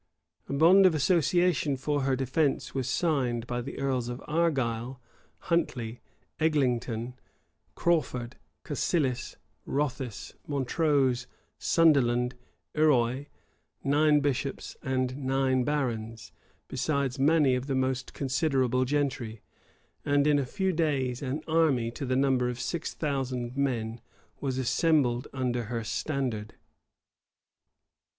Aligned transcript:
A 0.49 0.53
bond 0.53 0.87
of 0.87 0.95
association 0.95 1.77
for 1.77 2.01
her 2.01 2.15
defence 2.15 2.73
was 2.73 2.89
signed 2.89 3.45
by 3.45 3.61
the 3.61 3.77
earls 3.77 4.09
of 4.09 4.19
Argyle, 4.25 4.99
Huntley, 5.41 6.01
Eglington, 6.39 7.13
Crawford, 7.75 8.35
Cassilis, 8.63 9.35
Rothes, 9.63 10.33
Montrose, 10.47 11.27
Sutherland, 11.59 12.33
Erroi, 12.73 13.27
nine 13.83 14.21
bishops, 14.21 14.75
and 14.81 15.15
nine 15.17 15.63
barons, 15.63 16.31
besides 16.67 17.19
many 17.19 17.53
of 17.53 17.67
the 17.67 17.75
most 17.75 18.15
considerable 18.15 18.85
gentry.[*] 18.85 19.41
And 20.03 20.25
in 20.25 20.39
a 20.39 20.47
few 20.47 20.73
days, 20.73 21.21
an 21.21 21.43
army, 21.47 21.91
to 21.91 22.07
the 22.07 22.15
number 22.15 22.49
of 22.49 22.59
six 22.59 22.95
thousand 22.95 23.55
men, 23.55 24.01
was 24.39 24.57
assembled 24.57 25.27
under 25.31 25.65
her 25.65 25.83
standard. 25.83 26.55